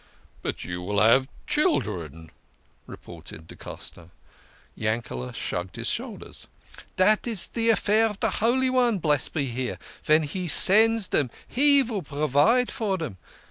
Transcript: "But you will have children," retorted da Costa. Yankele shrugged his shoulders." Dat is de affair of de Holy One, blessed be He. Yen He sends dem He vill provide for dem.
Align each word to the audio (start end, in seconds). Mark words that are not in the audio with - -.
"But 0.41 0.63
you 0.65 0.81
will 0.81 0.99
have 0.99 1.27
children," 1.45 2.31
retorted 2.87 3.45
da 3.45 3.55
Costa. 3.55 4.09
Yankele 4.75 5.31
shrugged 5.31 5.75
his 5.75 5.89
shoulders." 5.89 6.47
Dat 6.97 7.27
is 7.27 7.45
de 7.45 7.69
affair 7.69 8.07
of 8.07 8.19
de 8.19 8.31
Holy 8.31 8.71
One, 8.71 8.97
blessed 8.97 9.33
be 9.35 9.45
He. 9.45 9.75
Yen 10.07 10.23
He 10.23 10.47
sends 10.47 11.05
dem 11.09 11.29
He 11.47 11.83
vill 11.83 12.01
provide 12.01 12.71
for 12.71 12.97
dem. 12.97 13.17